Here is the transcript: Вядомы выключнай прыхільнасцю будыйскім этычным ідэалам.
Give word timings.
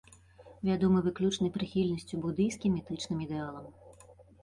Вядомы 0.69 0.99
выключнай 1.09 1.53
прыхільнасцю 1.59 2.15
будыйскім 2.25 2.71
этычным 2.83 3.17
ідэалам. 3.29 3.73